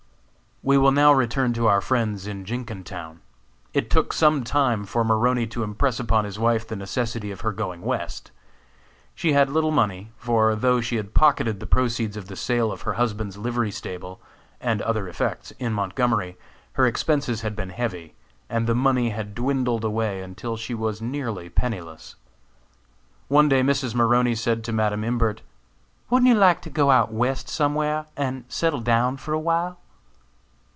We 0.63 0.77
will 0.77 0.91
now 0.91 1.11
return 1.11 1.53
to 1.53 1.65
our 1.65 1.81
friends 1.81 2.27
in 2.27 2.45
Jenkintown. 2.45 3.21
It 3.73 3.89
took 3.89 4.13
some 4.13 4.43
time 4.43 4.85
for 4.85 5.03
Maroney 5.03 5.47
to 5.47 5.63
impress 5.63 5.99
upon 5.99 6.23
his 6.23 6.37
wife 6.37 6.67
the 6.67 6.75
necessity 6.75 7.31
of 7.31 7.41
her 7.41 7.51
going 7.51 7.81
West. 7.81 8.29
She 9.15 9.33
had 9.33 9.49
little 9.49 9.71
money, 9.71 10.11
for 10.17 10.55
though 10.55 10.79
she 10.79 10.97
had 10.97 11.15
pocketed 11.15 11.59
the 11.59 11.65
proceeds 11.65 12.15
of 12.15 12.27
the 12.27 12.35
sale 12.35 12.71
of 12.71 12.83
her 12.83 12.93
husband's 12.93 13.39
livery 13.39 13.71
stable, 13.71 14.21
and 14.59 14.83
other 14.83 15.07
effects, 15.09 15.49
in 15.57 15.73
Montgomery, 15.73 16.37
her 16.73 16.85
expenses 16.85 17.41
had 17.41 17.55
been 17.55 17.71
heavy, 17.71 18.13
and 18.47 18.67
the 18.67 18.75
money 18.75 19.09
had 19.09 19.33
dwindled 19.33 19.83
away 19.83 20.21
until 20.21 20.57
she 20.57 20.75
was 20.75 21.01
nearly 21.01 21.49
penniless. 21.49 22.17
One 23.29 23.49
day 23.49 23.63
Mrs. 23.63 23.95
Maroney 23.95 24.35
said 24.35 24.63
to 24.65 24.71
Madam 24.71 25.03
Imbert: 25.03 25.41
"Wouldn't 26.11 26.29
you 26.29 26.35
like 26.35 26.61
to 26.61 26.69
go 26.69 26.91
out 26.91 27.11
west 27.11 27.49
somewhere 27.49 28.05
and 28.15 28.43
settle 28.47 28.81
down 28.81 29.17
for 29.17 29.33
a 29.33 29.39
while?" 29.39 29.79